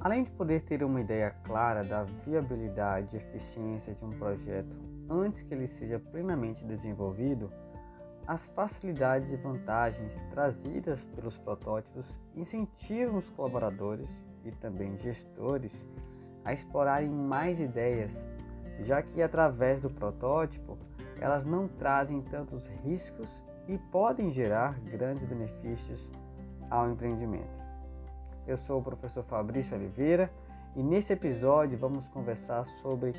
Além 0.00 0.22
de 0.22 0.30
poder 0.30 0.62
ter 0.62 0.84
uma 0.84 1.00
ideia 1.00 1.34
clara 1.42 1.82
da 1.82 2.04
viabilidade 2.04 3.16
e 3.16 3.18
eficiência 3.18 3.92
de 3.94 4.04
um 4.04 4.10
projeto 4.10 4.76
antes 5.10 5.42
que 5.42 5.52
ele 5.52 5.66
seja 5.66 5.98
plenamente 5.98 6.64
desenvolvido, 6.64 7.50
as 8.26 8.46
facilidades 8.48 9.32
e 9.32 9.36
vantagens 9.36 10.20
trazidas 10.30 11.04
pelos 11.16 11.36
protótipos 11.38 12.06
incentivam 12.36 13.16
os 13.16 13.28
colaboradores 13.30 14.22
e 14.44 14.52
também 14.52 14.96
gestores 14.98 15.72
a 16.44 16.52
explorarem 16.52 17.08
mais 17.08 17.58
ideias, 17.58 18.14
já 18.80 19.02
que 19.02 19.20
através 19.20 19.80
do 19.80 19.90
protótipo 19.90 20.78
elas 21.20 21.44
não 21.44 21.66
trazem 21.66 22.22
tantos 22.22 22.66
riscos 22.84 23.42
e 23.66 23.76
podem 23.76 24.30
gerar 24.30 24.78
grandes 24.80 25.24
benefícios 25.24 26.08
ao 26.70 26.88
empreendimento. 26.88 27.67
Eu 28.48 28.56
sou 28.56 28.80
o 28.80 28.82
professor 28.82 29.22
Fabrício 29.24 29.76
Oliveira 29.76 30.30
e 30.74 30.82
nesse 30.82 31.12
episódio 31.12 31.76
vamos 31.76 32.08
conversar 32.08 32.64
sobre 32.64 33.12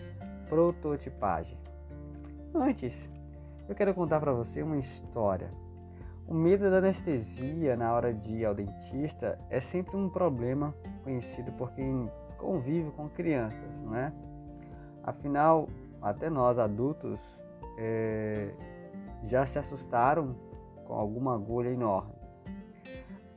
prototipagem. 0.50 1.56
Antes, 2.52 3.08
eu 3.68 3.76
quero 3.76 3.94
contar 3.94 4.20
para 4.20 4.34
você 4.34 4.64
uma 4.64 4.78
história. 4.78 5.52
O 6.28 6.34
medo 6.34 6.72
da 6.72 6.78
anestesia 6.80 7.78
na 7.78 7.94
hora 7.94 8.12
de 8.12 8.38
ir 8.38 8.46
ao 8.46 8.56
dentista 8.56 9.38
é 9.52 9.60
sempre 9.60 9.96
um 9.96 10.10
problema 10.10 10.74
conhecido 11.04 11.52
por 11.52 11.74
quem 11.74 12.12
convive 12.40 12.90
com 12.90 13.08
crianças, 13.08 13.78
não 13.82 13.96
é? 13.96 14.12
Afinal, 15.04 15.70
até 16.02 16.28
nós 16.28 16.58
adultos 16.58 17.20
é, 17.78 18.52
já 19.26 19.46
se 19.46 19.60
assustaram 19.60 20.36
com 20.88 20.96
alguma 20.96 21.36
agulha 21.36 21.70
enorme. 21.70 22.19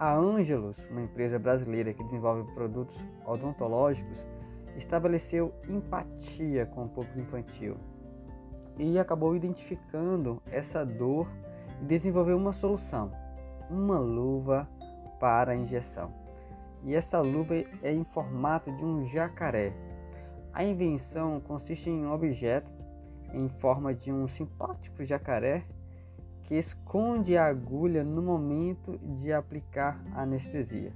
A 0.02 0.16
Angelus, 0.16 0.84
uma 0.90 1.00
empresa 1.00 1.38
brasileira 1.38 1.94
que 1.94 2.02
desenvolve 2.02 2.52
produtos 2.54 3.06
odontológicos, 3.24 4.26
estabeleceu 4.76 5.54
empatia 5.68 6.66
com 6.66 6.86
o 6.86 6.88
público 6.88 7.20
infantil 7.20 7.76
e 8.76 8.98
acabou 8.98 9.36
identificando 9.36 10.42
essa 10.50 10.84
dor 10.84 11.28
e 11.80 11.84
desenvolveu 11.84 12.36
uma 12.36 12.52
solução, 12.52 13.12
uma 13.70 13.96
luva 13.96 14.68
para 15.20 15.54
injeção. 15.54 16.12
E 16.82 16.96
essa 16.96 17.20
luva 17.20 17.54
é 17.54 17.92
em 17.92 18.02
formato 18.02 18.72
de 18.72 18.84
um 18.84 19.04
jacaré. 19.04 19.72
A 20.52 20.64
invenção 20.64 21.38
consiste 21.38 21.88
em 21.88 22.04
um 22.04 22.12
objeto 22.12 22.72
em 23.32 23.48
forma 23.48 23.94
de 23.94 24.10
um 24.10 24.26
simpático 24.26 25.04
jacaré 25.04 25.64
que 26.52 26.58
esconde 26.58 27.34
a 27.34 27.46
agulha 27.46 28.04
no 28.04 28.20
momento 28.20 28.98
de 28.98 29.32
aplicar 29.32 29.98
a 30.14 30.20
anestesia. 30.20 30.92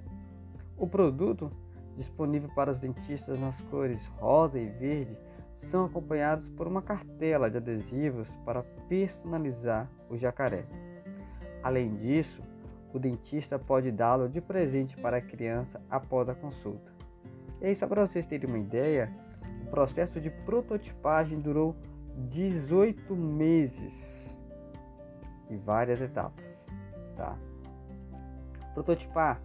O 0.77 0.87
produto, 0.87 1.51
disponível 1.95 2.51
para 2.55 2.71
os 2.71 2.79
dentistas 2.79 3.41
nas 3.41 3.63
cores 3.63 4.05
rosa 4.19 4.61
e 4.61 4.67
verde, 4.67 5.17
são 5.55 5.87
acompanhados 5.87 6.51
por 6.51 6.67
uma 6.67 6.83
cartela 6.83 7.51
de 7.51 7.57
adesivos 7.57 8.29
para 8.45 8.65
personalizar 8.87 9.91
o 10.11 10.17
jacaré. 10.19 10.67
Além 11.63 11.97
disso, 11.97 12.43
o 12.93 12.99
dentista 12.99 13.59
pode 13.59 13.91
dá-lo 13.91 14.29
de 14.29 14.43
presente 14.43 14.95
para 14.95 15.17
a 15.17 15.23
criança 15.23 15.81
após 15.89 16.29
a 16.29 16.35
consulta. 16.35 16.93
E 17.63 17.69
aí, 17.69 17.75
só 17.75 17.87
para 17.87 18.07
vocês 18.07 18.27
terem 18.27 18.47
uma 18.47 18.59
ideia, 18.59 19.11
o 19.67 19.71
processo 19.71 20.21
de 20.21 20.29
prototipagem 20.29 21.41
durou 21.41 21.75
18 22.29 23.17
meses 23.17 24.36
e 25.49 25.57
várias 25.57 26.01
etapas, 26.01 26.67
tá? 27.17 27.37
Prototipar 28.75 29.41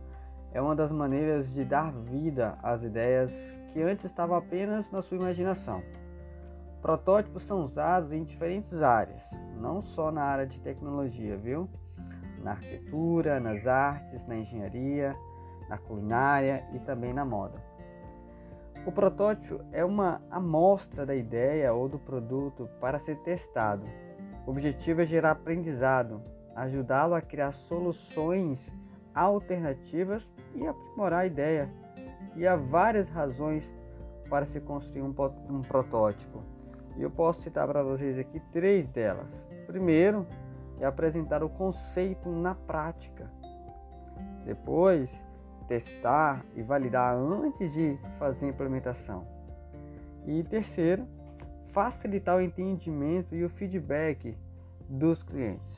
é 0.54 0.62
uma 0.62 0.76
das 0.76 0.92
maneiras 0.92 1.54
de 1.54 1.64
dar 1.64 1.92
vida 1.92 2.58
às 2.62 2.84
ideias 2.84 3.34
que 3.72 3.82
antes 3.82 4.04
estavam 4.04 4.36
apenas 4.36 4.92
na 4.92 5.02
sua 5.02 5.18
imaginação. 5.18 5.82
Protótipos 6.82 7.44
são 7.44 7.64
usados 7.64 8.12
em 8.12 8.24
diferentes 8.24 8.82
áreas, 8.82 9.24
não 9.60 9.82
só 9.82 10.12
na 10.12 10.24
área 10.24 10.48
de 10.48 10.60
tecnologia, 10.60 11.38
viu? 11.38 11.70
Na 12.44 12.52
arquitetura, 12.52 13.40
nas 13.40 13.68
artes, 13.68 14.26
na 14.26 14.36
engenharia, 14.36 15.16
na 15.70 15.78
culinária 15.78 16.66
e 16.74 16.80
também 16.80 17.14
na 17.14 17.24
moda. 17.24 17.62
O 18.86 18.92
protótipo 18.92 19.64
é 19.72 19.86
uma 19.86 20.22
amostra 20.32 21.06
da 21.06 21.16
ideia 21.16 21.72
ou 21.72 21.88
do 21.88 22.00
produto 22.00 22.68
para 22.80 22.98
ser 22.98 23.18
testado. 23.18 23.86
Objetivo 24.52 25.02
é 25.02 25.06
gerar 25.06 25.32
aprendizado, 25.32 26.22
ajudá-lo 26.54 27.16
a 27.16 27.22
criar 27.22 27.54
soluções 27.54 28.70
alternativas 29.16 30.30
e 30.54 30.68
aprimorar 30.68 31.22
a 31.22 31.26
ideia. 31.26 31.70
E 32.36 32.46
há 32.46 32.58
várias 32.58 33.08
razões 33.08 33.74
para 34.30 34.46
se 34.46 34.60
construir 34.60 35.04
um, 35.04 35.16
um 35.50 35.62
protótipo. 35.62 36.44
E 36.98 37.02
eu 37.02 37.10
posso 37.10 37.44
citar 37.44 37.66
para 37.66 37.82
vocês 37.82 38.20
aqui 38.20 38.42
três 38.52 38.90
delas. 38.90 39.42
Primeiro 39.68 40.28
é 40.82 40.86
apresentar 40.86 41.42
o 41.46 41.50
conceito 41.50 42.28
na 42.30 42.54
prática. 42.54 43.32
Depois, 44.44 45.18
testar 45.70 46.46
e 46.58 46.62
validar 46.62 47.16
antes 47.16 47.72
de 47.72 47.98
fazer 48.20 48.48
a 48.48 48.50
implementação. 48.50 49.26
E 50.28 50.44
terceiro, 50.44 51.08
facilitar 51.72 52.38
o 52.38 52.42
entendimento 52.42 53.36
e 53.36 53.44
o 53.44 53.50
feedback 53.50 54.38
dos 54.90 55.24
clientes. 55.24 55.78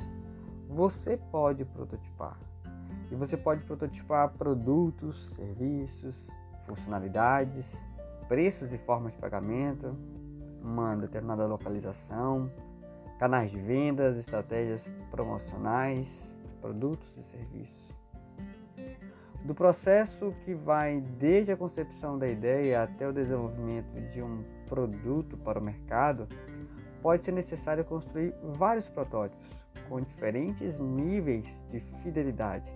Você 0.67 1.17
pode 1.17 1.63
prototipar. 1.65 2.37
E 3.11 3.15
você 3.15 3.37
pode 3.37 3.63
prototipar 3.63 4.29
produtos, 4.29 5.35
serviços, 5.35 6.31
funcionalidades, 6.65 7.77
preços 8.27 8.73
e 8.73 8.77
formas 8.77 9.13
de 9.13 9.19
pagamento, 9.19 9.95
uma 10.61 10.95
determinada 10.95 11.45
localização, 11.45 12.49
canais 13.19 13.51
de 13.51 13.59
vendas, 13.59 14.17
estratégias 14.17 14.89
promocionais, 15.11 16.35
produtos 16.59 17.15
e 17.17 17.23
serviços 17.23 18.03
do 19.43 19.53
processo 19.53 20.33
que 20.45 20.53
vai 20.53 21.01
desde 21.01 21.51
a 21.51 21.57
concepção 21.57 22.17
da 22.17 22.27
ideia 22.27 22.83
até 22.83 23.07
o 23.07 23.11
desenvolvimento 23.11 23.99
de 24.01 24.21
um 24.21 24.43
produto 24.73 25.37
para 25.37 25.59
o 25.59 25.63
mercado, 25.63 26.27
pode 26.99 27.23
ser 27.23 27.31
necessário 27.31 27.85
construir 27.85 28.33
vários 28.41 28.89
protótipos 28.89 29.47
com 29.87 30.01
diferentes 30.01 30.79
níveis 30.79 31.63
de 31.69 31.79
fidelidade, 31.79 32.73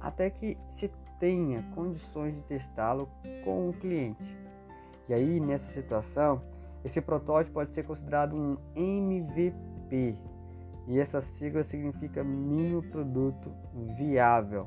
até 0.00 0.30
que 0.30 0.56
se 0.66 0.90
tenha 1.20 1.62
condições 1.74 2.34
de 2.34 2.40
testá-lo 2.44 3.10
com 3.44 3.68
o 3.68 3.74
cliente. 3.74 4.24
E 5.06 5.12
aí, 5.12 5.38
nessa 5.38 5.70
situação, 5.70 6.40
esse 6.82 7.02
protótipo 7.02 7.52
pode 7.52 7.74
ser 7.74 7.82
considerado 7.82 8.34
um 8.34 8.56
MVP, 8.74 10.16
e 10.86 10.98
essa 10.98 11.20
sigla 11.20 11.62
significa 11.62 12.24
mínimo 12.24 12.82
produto 12.84 13.52
viável 13.94 14.66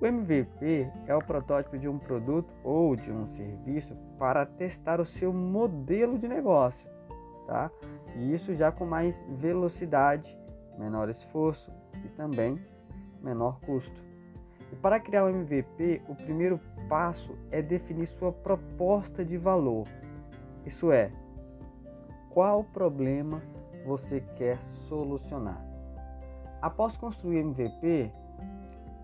o 0.00 0.06
MVP 0.06 0.90
é 1.06 1.14
o 1.14 1.22
protótipo 1.22 1.76
de 1.76 1.88
um 1.88 1.98
produto 1.98 2.54
ou 2.64 2.96
de 2.96 3.12
um 3.12 3.26
serviço 3.28 3.94
para 4.18 4.46
testar 4.46 4.98
o 4.98 5.04
seu 5.04 5.32
modelo 5.32 6.18
de 6.18 6.26
negócio, 6.26 6.88
tá? 7.46 7.70
E 8.16 8.32
isso 8.32 8.54
já 8.54 8.72
com 8.72 8.86
mais 8.86 9.26
velocidade, 9.28 10.38
menor 10.78 11.10
esforço 11.10 11.70
e 12.02 12.08
também 12.08 12.58
menor 13.22 13.60
custo. 13.60 14.02
E 14.72 14.76
para 14.76 14.98
criar 14.98 15.24
o 15.24 15.26
um 15.26 15.40
MVP, 15.40 16.00
o 16.08 16.14
primeiro 16.14 16.58
passo 16.88 17.36
é 17.50 17.60
definir 17.60 18.06
sua 18.06 18.32
proposta 18.32 19.22
de 19.22 19.36
valor. 19.36 19.86
Isso 20.64 20.90
é, 20.90 21.12
qual 22.30 22.64
problema 22.64 23.42
você 23.84 24.22
quer 24.36 24.62
solucionar. 24.62 25.62
Após 26.62 26.96
construir 26.96 27.38
o 27.38 27.48
MVP, 27.48 28.12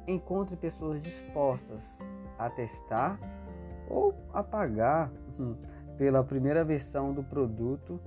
encontre 0.06 0.56
pessoas 0.56 1.02
dispostas 1.02 1.82
a 2.38 2.48
testar 2.50 3.18
ou 3.88 4.14
a 4.32 4.42
pagar 4.42 5.10
pela 5.96 6.22
primeira 6.22 6.64
versão 6.64 7.12
do 7.12 7.22
produto 7.22 8.00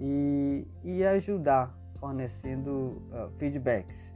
e, 0.00 0.66
e 0.82 1.04
ajudar 1.04 1.74
fornecendo 1.98 3.02
uh, 3.10 3.30
feedbacks. 3.38 4.12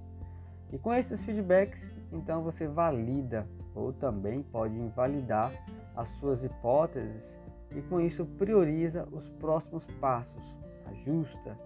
E 0.73 0.79
com 0.79 0.93
esses 0.93 1.25
feedbacks, 1.25 1.95
então 2.13 2.43
você 2.43 2.67
valida 2.67 3.47
ou 3.75 3.93
também 3.93 4.43
pode 4.43 4.75
invalidar 4.75 5.53
as 5.97 6.09
suas 6.09 6.43
hipóteses 6.43 7.39
e 7.75 7.81
com 7.83 8.01
isso 8.01 8.25
prioriza 8.25 9.07
os 9.13 9.29
próximos 9.31 9.87
passos, 10.01 10.59
ajusta, 10.87 11.57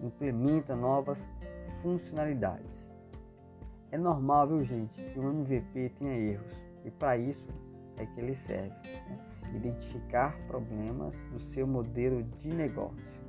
implementa 0.00 0.74
novas 0.74 1.24
funcionalidades. 1.82 2.89
É 3.92 3.98
normal, 3.98 4.48
viu, 4.48 4.62
gente, 4.62 5.02
que 5.02 5.18
o 5.18 5.28
MVP 5.28 5.90
tenha 5.98 6.16
erros 6.16 6.52
e 6.84 6.90
para 6.90 7.16
isso 7.16 7.46
é 7.96 8.06
que 8.06 8.20
ele 8.20 8.34
serve. 8.34 8.70
Né? 9.08 9.18
Identificar 9.54 10.36
problemas 10.46 11.16
do 11.32 11.40
seu 11.40 11.66
modelo 11.66 12.22
de 12.22 12.48
negócio. 12.48 13.20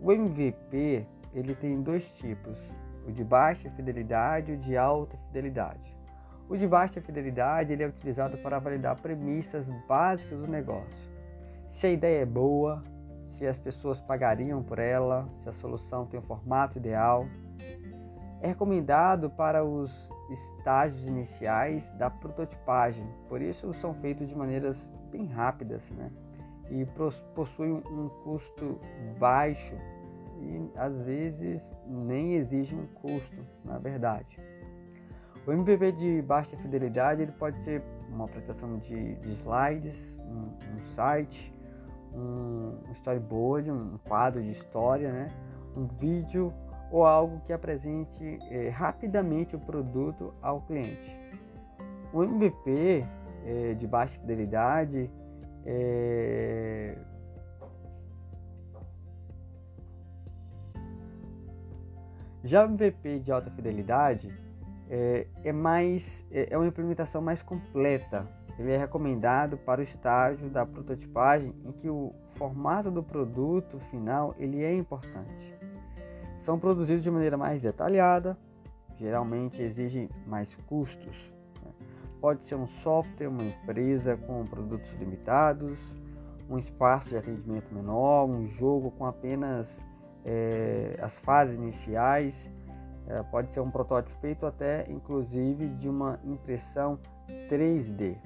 O 0.00 0.12
MVP 0.12 1.06
ele 1.34 1.54
tem 1.54 1.80
dois 1.82 2.12
tipos, 2.12 2.72
o 3.06 3.10
de 3.10 3.24
baixa 3.24 3.70
fidelidade 3.70 4.52
e 4.52 4.54
o 4.54 4.58
de 4.58 4.76
alta 4.76 5.16
fidelidade. 5.16 5.96
O 6.48 6.56
de 6.56 6.66
baixa 6.66 7.00
fidelidade 7.00 7.72
ele 7.72 7.82
é 7.82 7.86
utilizado 7.86 8.36
para 8.38 8.58
validar 8.58 9.00
premissas 9.00 9.70
básicas 9.88 10.40
do 10.40 10.46
negócio. 10.46 11.10
Se 11.66 11.86
a 11.86 11.90
ideia 11.90 12.22
é 12.22 12.26
boa, 12.26 12.82
se 13.24 13.46
as 13.46 13.58
pessoas 13.58 14.00
pagariam 14.00 14.62
por 14.62 14.78
ela, 14.78 15.26
se 15.28 15.48
a 15.48 15.52
solução 15.52 16.04
tem 16.04 16.18
o 16.18 16.22
formato 16.22 16.78
ideal. 16.78 17.26
É 18.42 18.48
recomendado 18.48 19.30
para 19.30 19.64
os 19.64 20.10
estágios 20.28 21.06
iniciais 21.06 21.92
da 21.92 22.10
prototipagem, 22.10 23.06
por 23.28 23.40
isso 23.40 23.72
são 23.72 23.94
feitos 23.94 24.28
de 24.28 24.36
maneiras 24.36 24.90
bem 25.12 25.26
rápidas 25.26 25.88
né? 25.90 26.10
e 26.68 26.84
possuem 27.36 27.72
um 27.72 28.08
custo 28.24 28.80
baixo 29.16 29.76
e 30.40 30.68
às 30.74 31.00
vezes 31.02 31.70
nem 31.86 32.34
exige 32.34 32.74
um 32.74 32.84
custo, 32.88 33.46
na 33.64 33.78
verdade. 33.78 34.36
O 35.46 35.52
MVP 35.52 35.92
de 35.92 36.22
baixa 36.22 36.56
fidelidade 36.56 37.22
ele 37.22 37.32
pode 37.32 37.62
ser 37.62 37.80
uma 38.08 38.24
apresentação 38.24 38.76
de, 38.76 39.14
de 39.14 39.30
slides, 39.30 40.18
um, 40.18 40.76
um 40.76 40.80
site, 40.80 41.54
um 42.12 42.90
storyboard, 42.90 43.70
um 43.70 43.94
quadro 44.04 44.42
de 44.42 44.50
história, 44.50 45.12
né? 45.12 45.32
um 45.76 45.86
vídeo 45.86 46.52
ou 46.92 47.04
algo 47.06 47.40
que 47.46 47.52
apresente 47.52 48.38
é, 48.50 48.68
rapidamente 48.68 49.56
o 49.56 49.58
produto 49.58 50.32
ao 50.40 50.60
cliente. 50.60 51.18
O 52.12 52.22
MVP 52.22 53.04
é, 53.44 53.74
de 53.74 53.86
baixa 53.88 54.20
fidelidade 54.20 55.10
é, 55.64 56.96
Já 62.44 62.66
o 62.66 62.68
MVP 62.68 63.20
de 63.20 63.30
alta 63.30 63.50
fidelidade 63.50 64.36
é, 64.90 65.26
é 65.44 65.52
mais 65.52 66.26
é, 66.30 66.48
é 66.50 66.58
uma 66.58 66.66
implementação 66.66 67.22
mais 67.22 67.42
completa. 67.42 68.26
Ele 68.58 68.72
é 68.72 68.76
recomendado 68.76 69.56
para 69.56 69.80
o 69.80 69.82
estágio 69.82 70.50
da 70.50 70.66
prototipagem 70.66 71.54
em 71.64 71.72
que 71.72 71.88
o 71.88 72.12
formato 72.36 72.90
do 72.90 73.02
produto 73.02 73.78
final 73.78 74.34
ele 74.38 74.62
é 74.62 74.74
importante. 74.74 75.61
São 76.42 76.58
produzidos 76.58 77.04
de 77.04 77.10
maneira 77.10 77.36
mais 77.36 77.62
detalhada, 77.62 78.36
geralmente 78.96 79.62
exigem 79.62 80.10
mais 80.26 80.56
custos. 80.66 81.32
Né? 81.64 81.70
Pode 82.20 82.42
ser 82.42 82.56
um 82.56 82.66
software, 82.66 83.28
uma 83.28 83.44
empresa 83.44 84.16
com 84.16 84.44
produtos 84.44 84.92
limitados, 84.94 85.78
um 86.50 86.58
espaço 86.58 87.08
de 87.08 87.16
atendimento 87.16 87.72
menor, 87.72 88.24
um 88.24 88.44
jogo 88.44 88.90
com 88.90 89.06
apenas 89.06 89.80
é, 90.24 90.98
as 91.00 91.20
fases 91.20 91.56
iniciais. 91.56 92.50
É, 93.06 93.22
pode 93.22 93.52
ser 93.52 93.60
um 93.60 93.70
protótipo 93.70 94.18
feito 94.18 94.44
até 94.44 94.84
inclusive 94.90 95.68
de 95.68 95.88
uma 95.88 96.18
impressão 96.24 96.98
3D. 97.48 98.16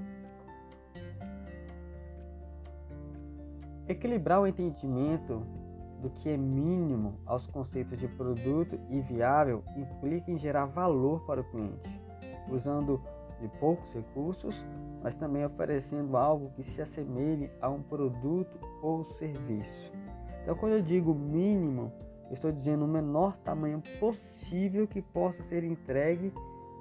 Equilibrar 3.87 4.41
o 4.41 4.47
entendimento 4.47 5.66
do 6.01 6.11
que 6.11 6.29
é 6.29 6.37
mínimo 6.37 7.15
aos 7.25 7.47
conceitos 7.47 7.99
de 7.99 8.09
produto 8.09 8.79
e 8.91 9.01
viável 9.01 9.63
implica 9.77 10.31
em 10.31 10.37
gerar 10.37 10.67
valor 10.67 11.21
para 11.27 11.41
o 11.41 11.45
cliente, 11.45 12.01
usando 12.51 13.01
de 13.41 13.49
poucos 13.59 13.93
recursos, 13.93 14.65
mas 15.03 15.15
também 15.15 15.45
oferecendo 15.45 16.17
algo 16.17 16.51
que 16.51 16.63
se 16.63 16.81
assemelhe 16.81 17.51
a 17.61 17.69
um 17.69 17.83
produto 17.83 18.59
ou 18.83 19.05
serviço. 19.05 19.93
Então, 20.43 20.55
quando 20.55 20.73
eu 20.73 20.83
digo 20.83 21.15
mínimo, 21.15 21.93
eu 22.29 22.35
estou 22.35 22.51
dizendo 22.51 22.85
o 22.85 22.89
menor 22.89 23.37
tamanho 23.39 23.83
possível 24.01 24.87
que 24.87 25.03
possa 25.03 25.43
ser 25.43 25.65
entregue 25.65 26.33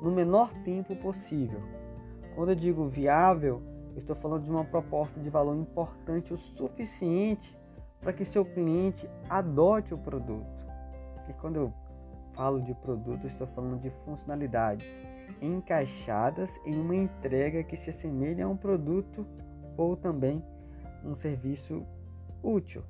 no 0.02 0.12
menor 0.12 0.52
tempo 0.64 0.96
possível. 0.96 1.62
Quando 2.36 2.50
eu 2.50 2.56
digo 2.56 2.86
viável, 2.86 3.62
eu 3.94 4.00
estou 4.00 4.16
falando 4.16 4.44
de 4.44 4.52
uma 4.52 4.66
proposta 4.66 5.20
de 5.20 5.30
valor 5.30 5.56
importante 5.56 6.34
o 6.34 6.38
suficiente 6.38 7.58
para 8.02 8.14
que 8.14 8.26
seu 8.26 8.46
cliente 8.46 9.10
adote 9.30 9.94
o 9.94 9.98
produto. 9.98 10.66
E 11.30 11.34
quando 11.34 11.56
eu 11.58 11.74
falo 12.34 12.62
de 12.62 12.74
produto, 12.74 13.26
estou 13.26 13.48
falando 13.48 13.80
de 13.80 13.90
funcionalidades 14.04 15.02
encaixadas 15.42 16.60
em 16.66 16.80
uma 16.80 16.96
entrega 16.96 17.64
que 17.64 17.76
se 17.76 17.90
assemelhe 17.90 18.42
a 18.42 18.48
um 18.48 18.58
produto 18.58 19.26
ou 19.78 19.96
também 19.96 20.44
um 21.04 21.16
serviço 21.16 21.86
útil. 22.44 22.84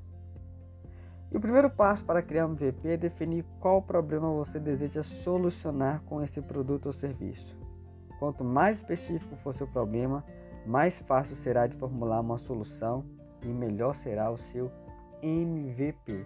E 1.31 1.37
o 1.37 1.39
primeiro 1.39 1.69
passo 1.69 2.05
para 2.05 2.21
criar 2.21 2.45
um 2.45 2.51
MVP 2.51 2.87
é 2.89 2.97
definir 2.97 3.43
qual 3.59 3.81
problema 3.81 4.31
você 4.31 4.59
deseja 4.59 5.03
solucionar 5.03 6.01
com 6.03 6.21
esse 6.21 6.41
produto 6.41 6.87
ou 6.87 6.93
serviço. 6.93 7.57
Quanto 8.19 8.43
mais 8.43 8.77
específico 8.77 9.35
for 9.35 9.53
seu 9.53 9.67
problema, 9.67 10.23
mais 10.65 10.99
fácil 11.01 11.35
será 11.35 11.67
de 11.67 11.75
formular 11.75 12.21
uma 12.21 12.37
solução 12.37 13.03
e 13.41 13.47
melhor 13.47 13.93
será 13.93 14.31
o 14.31 14.37
seu 14.37 14.71
MVP. 15.25 16.25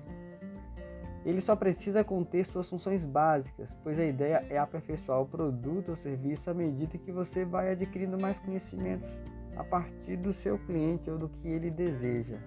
Ele 1.25 1.41
só 1.41 1.55
precisa 1.55 2.03
conter 2.03 2.45
suas 2.45 2.69
funções 2.69 3.05
básicas, 3.05 3.75
pois 3.83 3.99
a 3.99 4.05
ideia 4.05 4.45
é 4.49 4.57
aperfeiçoar 4.57 5.21
o 5.21 5.25
produto 5.25 5.89
ou 5.89 5.95
serviço 5.95 6.49
à 6.49 6.53
medida 6.53 6.97
que 6.97 7.11
você 7.11 7.43
vai 7.43 7.71
adquirindo 7.71 8.19
mais 8.19 8.39
conhecimentos 8.39 9.19
a 9.55 9.63
partir 9.63 10.15
do 10.15 10.31
seu 10.31 10.57
cliente 10.57 11.09
ou 11.09 11.17
do 11.17 11.27
que 11.27 11.47
ele 11.47 11.69
deseja. 11.69 12.37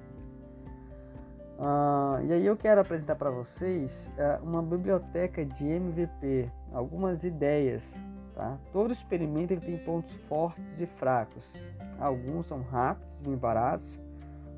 Uh, 1.58 2.24
e 2.26 2.32
aí 2.32 2.46
eu 2.46 2.56
quero 2.56 2.80
apresentar 2.80 3.14
para 3.14 3.30
vocês 3.30 4.10
uh, 4.16 4.42
uma 4.42 4.62
biblioteca 4.62 5.44
de 5.44 5.66
MVP, 5.66 6.50
algumas 6.72 7.22
ideias. 7.22 8.02
Tá? 8.34 8.58
Todo 8.72 8.92
experimento 8.92 9.52
ele 9.52 9.60
tem 9.60 9.76
pontos 9.76 10.16
fortes 10.16 10.80
e 10.80 10.86
fracos. 10.86 11.52
Alguns 12.00 12.46
são 12.46 12.62
rápidos, 12.62 13.20
bem 13.20 13.36
baratos, 13.36 14.00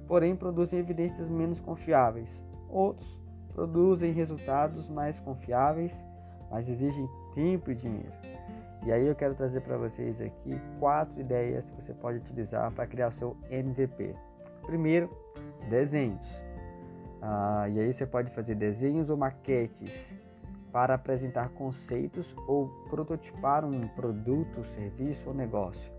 porém 0.06 0.36
produzem 0.36 0.78
evidências 0.78 1.28
menos 1.28 1.60
confiáveis. 1.60 2.42
Outros 2.68 3.18
produzem 3.52 4.12
resultados 4.12 4.88
mais 4.88 5.20
confiáveis, 5.20 6.04
mas 6.50 6.68
exigem 6.68 7.08
tempo 7.34 7.70
e 7.70 7.74
dinheiro. 7.74 8.12
E 8.84 8.92
aí 8.92 9.06
eu 9.06 9.14
quero 9.14 9.34
trazer 9.34 9.62
para 9.62 9.78
vocês 9.78 10.20
aqui 10.20 10.60
quatro 10.78 11.18
ideias 11.18 11.70
que 11.70 11.82
você 11.82 11.94
pode 11.94 12.18
utilizar 12.18 12.70
para 12.72 12.86
criar 12.86 13.08
o 13.08 13.12
seu 13.12 13.36
MVP. 13.50 14.14
Primeiro, 14.66 15.08
desenhos. 15.70 16.42
Ah, 17.22 17.66
e 17.70 17.80
aí 17.80 17.90
você 17.90 18.04
pode 18.04 18.30
fazer 18.32 18.54
desenhos 18.54 19.08
ou 19.08 19.16
maquetes 19.16 20.14
para 20.70 20.94
apresentar 20.94 21.50
conceitos 21.50 22.36
ou 22.46 22.68
prototipar 22.90 23.64
um 23.64 23.88
produto, 23.88 24.64
serviço 24.64 25.28
ou 25.28 25.34
negócio. 25.34 25.93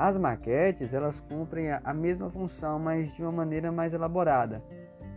As 0.00 0.16
maquetes 0.16 0.94
elas 0.94 1.18
cumprem 1.18 1.72
a 1.72 1.92
mesma 1.92 2.30
função, 2.30 2.78
mas 2.78 3.12
de 3.16 3.20
uma 3.20 3.32
maneira 3.32 3.72
mais 3.72 3.92
elaborada. 3.92 4.62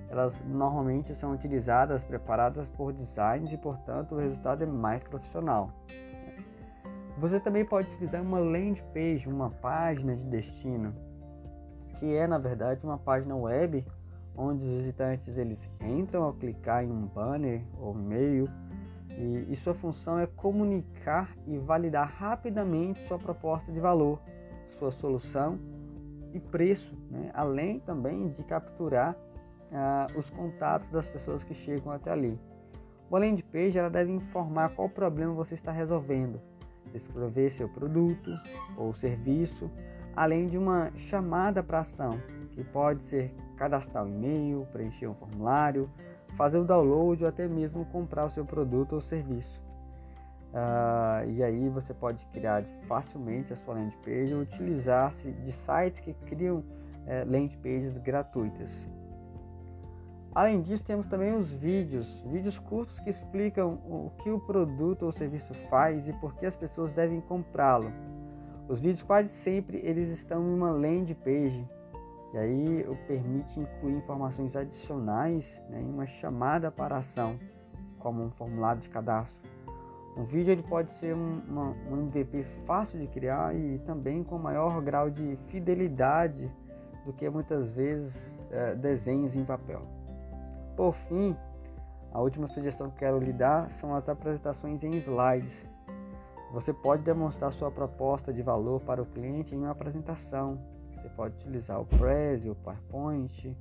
Elas 0.10 0.44
normalmente 0.44 1.14
são 1.14 1.34
utilizadas, 1.34 2.04
preparadas 2.04 2.68
por 2.68 2.92
designers 2.92 3.54
e, 3.54 3.60
portanto, 3.60 4.16
o 4.16 4.18
resultado 4.18 4.64
é 4.64 4.66
mais 4.66 5.04
profissional. 5.04 5.72
Você 7.20 7.40
também 7.40 7.64
pode 7.64 7.92
utilizar 7.92 8.24
uma 8.24 8.40
landing 8.40 8.82
page, 8.92 9.30
uma 9.30 9.52
página 9.52 10.16
de 10.16 10.24
destino, 10.24 10.96
que 12.00 12.16
é 12.16 12.26
na 12.26 12.40
verdade 12.40 12.84
uma 12.84 12.98
página 12.98 13.36
web 13.36 13.86
onde 14.36 14.64
os 14.64 14.70
visitantes 14.72 15.38
eles 15.38 15.70
entram 15.80 16.24
ao 16.24 16.34
clicar 16.34 16.84
em 16.84 16.90
um 16.90 17.06
banner 17.06 17.62
ou 17.80 17.94
e-mail 17.94 18.50
e, 19.12 19.46
e 19.48 19.56
sua 19.56 19.76
função 19.76 20.18
é 20.18 20.26
comunicar 20.26 21.38
e 21.46 21.60
validar 21.60 22.12
rapidamente 22.18 23.00
sua 23.02 23.20
proposta 23.20 23.72
de 23.72 23.80
valor, 23.80 24.20
sua 24.72 24.92
solução 24.92 25.60
e 26.34 26.40
preço, 26.40 26.96
né? 27.10 27.32
além 27.34 27.80
também 27.80 28.30
de 28.30 28.44
capturar 28.44 29.16
uh, 29.72 30.18
os 30.18 30.30
contatos 30.30 30.90
das 30.90 31.08
pessoas 31.10 31.44
que 31.44 31.54
chegam 31.54 31.92
até 31.92 32.12
ali. 32.12 32.40
O 33.10 33.18
landing 33.18 33.44
page 33.44 33.78
ela 33.78 33.90
deve 33.90 34.12
informar 34.12 34.70
qual 34.70 34.88
problema 34.88 35.34
você 35.34 35.54
está 35.54 35.72
resolvendo, 35.72 36.40
descrever 36.94 37.50
seu 37.50 37.68
produto 37.68 38.32
ou 38.78 38.94
serviço, 38.94 39.70
além 40.16 40.48
de 40.48 40.58
uma 40.58 40.92
chamada 40.96 41.62
para 41.62 41.80
ação, 41.80 42.18
que 42.52 42.64
pode 42.64 43.04
ser 43.04 43.34
cadastrar 43.58 44.06
um 44.06 44.08
e-mail, 44.08 44.68
preencher 44.72 45.08
um 45.08 45.14
formulário, 45.14 45.90
fazer 46.38 46.58
o 46.58 46.64
download 46.64 47.24
ou 47.24 47.30
até 47.30 47.48
mesmo 47.48 47.86
comprar 47.86 48.26
o 48.26 48.30
seu 48.30 48.46
produto 48.46 48.94
ou 48.94 49.02
serviço. 49.02 49.62
Uh, 50.52 51.32
e 51.32 51.44
aí 51.44 51.70
você 51.70 51.94
pode 51.94 52.26
criar 52.26 52.64
facilmente 52.88 53.54
a 53.54 53.56
sua 53.56 53.74
landing 53.74 53.96
page 54.04 54.34
ou 54.34 54.42
utilizar-se 54.42 55.32
de 55.32 55.52
sites 55.52 56.02
que 56.02 56.14
criam 56.14 56.64
é, 57.08 57.24
landing 57.24 57.58
pages 57.58 57.98
gratuitas. 57.98 58.88
Além 60.34 60.62
disso, 60.62 60.84
temos 60.84 61.08
também 61.08 61.34
os 61.36 61.54
vídeos, 61.54 62.22
vídeos 62.28 62.58
curtos 62.58 63.00
que 63.00 63.10
explicam 63.10 63.80
o 63.86 64.12
que 64.18 64.30
o 64.30 64.40
produto 64.40 65.04
ou 65.04 65.12
serviço 65.12 65.54
faz 65.70 66.08
e 66.08 66.14
por 66.14 66.36
que 66.36 66.46
as 66.46 66.56
pessoas 66.56 66.92
devem 66.92 67.20
comprá-lo. 67.20 67.92
Os 68.68 68.80
vídeos 68.80 69.04
quase 69.04 69.30
sempre 69.30 69.78
eles 69.84 70.10
estão 70.10 70.42
em 70.42 70.54
uma 70.54 70.72
landing 70.72 71.14
page 71.16 71.68
e 72.34 72.38
aí 72.38 72.86
permite 73.08 73.60
incluir 73.60 73.96
informações 73.96 74.56
adicionais 74.56 75.62
né, 75.70 75.82
em 75.82 75.90
uma 75.90 76.06
chamada 76.06 76.72
para 76.72 76.98
ação, 76.98 77.38
como 78.00 78.24
um 78.24 78.32
formulário 78.32 78.82
de 78.82 78.90
cadastro, 78.90 79.42
Um 80.16 80.24
vídeo 80.26 80.52
ele 80.52 80.64
pode 80.64 80.92
ser 80.92 81.16
um, 81.16 81.42
uma, 81.48 81.76
um 81.90 81.98
MVP 81.98 82.44
fácil 82.66 83.00
de 83.00 83.08
criar 83.08 83.56
e 83.56 83.80
também 83.80 84.24
com 84.24 84.38
maior 84.38 84.82
grau 84.82 85.10
de 85.10 85.38
fidelidade 85.48 86.52
do 87.06 87.14
que 87.14 87.30
muitas 87.30 87.72
vezes 87.72 88.40
é, 88.52 88.76
desenhos 88.76 89.36
em 89.36 89.46
papel. 89.46 89.82
Por 90.76 90.94
fim, 90.94 91.36
a 92.12 92.20
última 92.20 92.48
sugestão 92.48 92.90
que 92.90 93.00
quero 93.00 93.20
lhe 93.20 93.32
dar 93.32 93.70
são 93.70 93.96
as 93.96 94.10
apresentações 94.10 94.84
em 94.84 94.92
slides. 94.98 95.68
Você 96.52 96.74
pode 96.74 97.04
demonstrar 97.04 97.54
sua 97.54 97.72
proposta 97.72 98.34
de 98.34 98.42
valor 98.42 98.82
para 98.82 99.02
o 99.02 99.06
cliente 99.06 99.56
em 99.56 99.60
uma 99.60 99.72
apresentação. 99.72 100.60
Você 100.94 101.08
pode 101.10 101.36
utilizar 101.36 101.80
o 101.80 101.86
Prezi, 101.86 102.50
o 102.50 102.56
PowerPoint, 102.56 103.58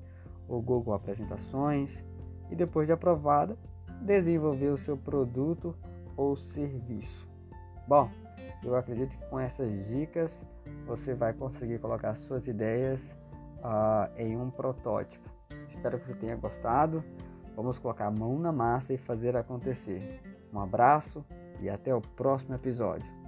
o 0.48 0.60
Google 0.60 0.94
Apresentações 0.94 2.02
e 2.50 2.56
depois 2.56 2.88
de 2.88 2.92
aprovada, 2.92 3.56
desenvolver 4.02 4.68
o 4.68 4.76
seu 4.76 4.96
produto 4.96 5.76
ou 6.20 6.36
serviço. 6.36 7.26
Bom, 7.88 8.10
eu 8.62 8.76
acredito 8.76 9.16
que 9.16 9.26
com 9.30 9.40
essas 9.40 9.88
dicas 9.88 10.44
você 10.86 11.14
vai 11.14 11.32
conseguir 11.32 11.78
colocar 11.78 12.14
suas 12.14 12.46
ideias 12.46 13.16
uh, 13.58 14.12
em 14.18 14.36
um 14.36 14.50
protótipo. 14.50 15.30
Espero 15.66 15.98
que 15.98 16.06
você 16.06 16.14
tenha 16.14 16.36
gostado. 16.36 17.02
Vamos 17.56 17.78
colocar 17.78 18.06
a 18.06 18.10
mão 18.10 18.38
na 18.38 18.52
massa 18.52 18.92
e 18.92 18.98
fazer 18.98 19.34
acontecer. 19.34 20.20
Um 20.52 20.60
abraço 20.60 21.24
e 21.58 21.70
até 21.70 21.94
o 21.94 22.02
próximo 22.02 22.54
episódio. 22.54 23.19